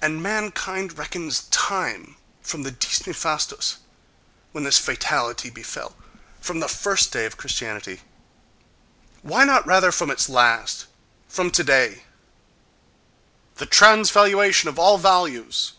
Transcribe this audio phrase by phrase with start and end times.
[0.00, 3.78] And mankind reckons time from the dies nefastus
[4.52, 12.06] when this fatality befell—from the first day of Christianity!—Why not rather from its last?—From today?—The
[13.66, 15.72] transvaluation of all values!...